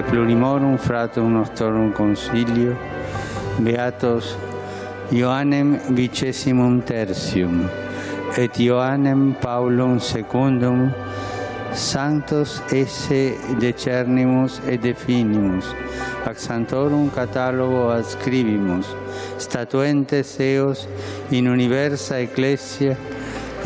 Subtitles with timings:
[0.00, 2.74] de plurimorum fratum nostrum consilio,
[3.58, 4.34] Beatos
[5.12, 7.68] Ioannem vicesimum tertium,
[8.38, 10.90] et Ioannem Paulum secundum,
[11.74, 15.66] sanctos esse decernimus et definimus,
[16.24, 18.86] ac santorum catalogo adscribimus,
[19.38, 20.88] statuentes eos
[21.30, 22.96] in universa ecclesia,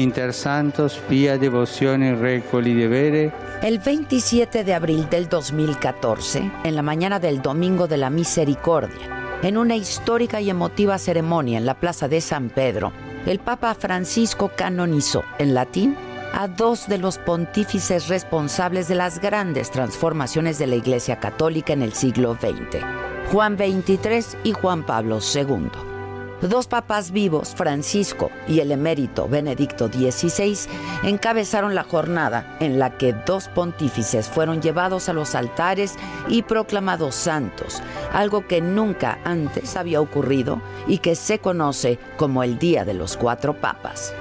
[0.00, 7.20] inter santos pia devotione recoli devere, El 27 de abril del 2014, en la mañana
[7.20, 12.20] del Domingo de la Misericordia, en una histórica y emotiva ceremonia en la Plaza de
[12.20, 12.92] San Pedro,
[13.26, 15.96] el Papa Francisco canonizó en latín
[16.32, 21.82] a dos de los pontífices responsables de las grandes transformaciones de la Iglesia Católica en
[21.82, 22.82] el siglo XX,
[23.30, 25.91] Juan XXIII y Juan Pablo II.
[26.42, 30.58] Dos papas vivos, Francisco y el emérito Benedicto XVI,
[31.04, 35.94] encabezaron la jornada en la que dos pontífices fueron llevados a los altares
[36.26, 37.80] y proclamados santos,
[38.12, 43.16] algo que nunca antes había ocurrido y que se conoce como el Día de los
[43.16, 44.12] Cuatro Papas.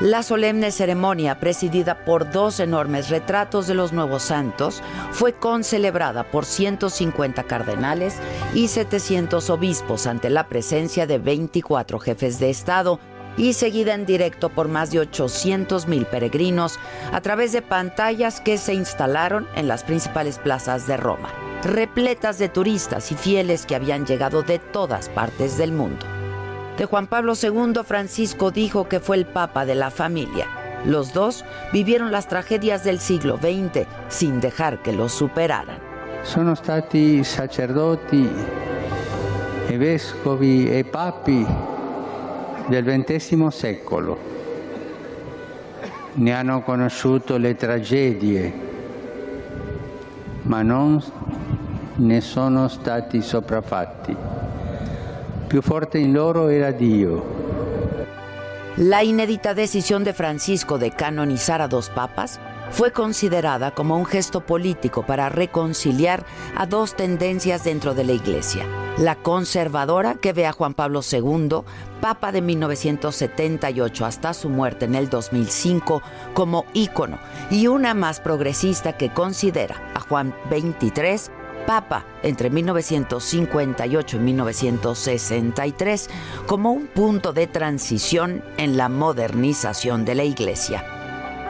[0.00, 6.44] La solemne ceremonia, presidida por dos enormes retratos de los nuevos santos, fue concelebrada por
[6.44, 8.14] 150 cardenales
[8.52, 13.00] y 700 obispos ante la presencia de 24 jefes de Estado
[13.38, 16.78] y seguida en directo por más de 800 mil peregrinos
[17.10, 21.30] a través de pantallas que se instalaron en las principales plazas de Roma,
[21.62, 26.04] repletas de turistas y fieles que habían llegado de todas partes del mundo.
[26.76, 30.46] De Juan Pablo II, Francisco dijo que fue el papa de la familia.
[30.84, 35.86] Los dos vivieron las tragedias del siglo XX sin dejar que los superaran.
[36.26, 38.28] sono stati sacerdoti
[39.68, 41.46] e vescovi e papi
[42.66, 44.18] del XX secolo.
[46.14, 48.52] Ne hanno conosciuto le tragedie,
[50.42, 51.00] ma non
[51.94, 54.35] ne sono stati sopraffatti.
[58.76, 62.38] La inédita decisión de Francisco de canonizar a dos papas
[62.70, 66.26] fue considerada como un gesto político para reconciliar
[66.56, 68.66] a dos tendencias dentro de la Iglesia.
[68.98, 71.62] La conservadora, que ve a Juan Pablo II,
[72.00, 76.02] Papa de 1978 hasta su muerte en el 2005,
[76.34, 77.18] como ícono,
[77.50, 81.35] y una más progresista que considera a Juan XXIII
[81.66, 86.08] Papa entre 1958 y 1963
[86.46, 90.84] como un punto de transición en la modernización de la Iglesia.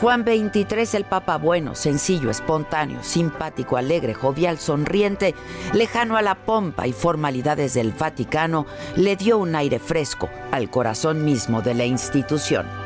[0.00, 5.36] Juan XXIII, el Papa bueno, sencillo, espontáneo, simpático, alegre, jovial, sonriente,
[5.72, 11.24] lejano a la pompa y formalidades del Vaticano, le dio un aire fresco al corazón
[11.24, 12.81] mismo de la institución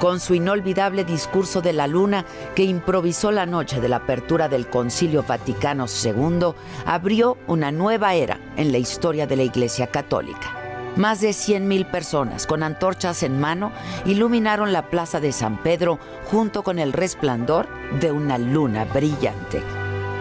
[0.00, 2.24] con su inolvidable discurso de la luna
[2.54, 6.54] que improvisó la noche de la apertura del Concilio Vaticano II,
[6.86, 10.64] abrió una nueva era en la historia de la Iglesia Católica.
[10.96, 13.72] Más de 100.000 personas con antorchas en mano
[14.04, 15.98] iluminaron la plaza de San Pedro
[16.30, 17.66] junto con el resplandor
[18.00, 19.60] de una luna brillante.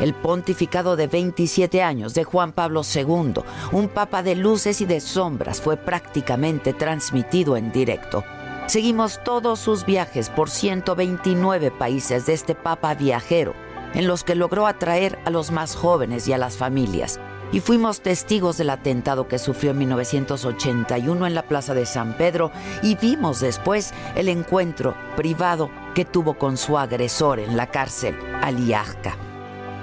[0.02, 5.00] El pontificado de 27 años de Juan Pablo II, un papa de luces y de
[5.00, 8.24] sombras, fue prácticamente transmitido en directo.
[8.68, 13.54] Seguimos todos sus viajes por 129 países de este Papa viajero,
[13.94, 17.20] en los que logró atraer a los más jóvenes y a las familias.
[17.52, 22.52] Y fuimos testigos del atentado que sufrió en 1981 en la Plaza de San Pedro
[22.82, 29.18] y vimos después el encuentro privado que tuvo con su agresor en la cárcel, Aliajka.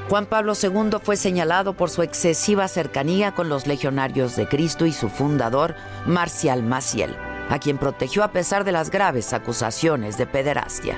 [0.09, 4.93] Juan Pablo II fue señalado por su excesiva cercanía con los legionarios de Cristo y
[4.93, 5.77] su fundador,
[6.07, 7.15] Marcial Maciel,
[7.51, 10.97] a quien protegió a pesar de las graves acusaciones de pederastia.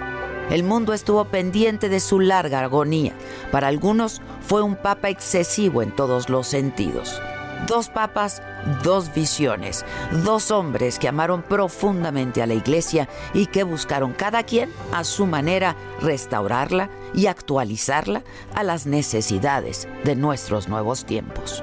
[0.51, 3.15] El mundo estuvo pendiente de su larga agonía.
[3.51, 7.21] Para algunos fue un papa excesivo en todos los sentidos.
[7.67, 8.43] Dos papas,
[8.83, 9.85] dos visiones,
[10.25, 15.27] dos hombres que amaron profundamente a la iglesia y que buscaron cada quien a su
[15.27, 21.63] manera restaurarla y actualizarla a las necesidades de nuestros nuevos tiempos.